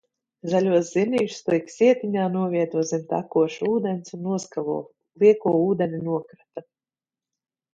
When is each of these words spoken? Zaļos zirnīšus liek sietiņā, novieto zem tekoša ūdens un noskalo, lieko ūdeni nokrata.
Zaļos 0.51 0.87
zirnīšus 0.93 1.43
liek 1.53 1.67
sietiņā, 1.73 2.23
novieto 2.37 2.85
zem 2.93 3.03
tekoša 3.11 3.69
ūdens 3.73 4.17
un 4.19 4.25
noskalo, 4.31 4.79
lieko 5.25 5.55
ūdeni 5.69 6.01
nokrata. 6.09 6.67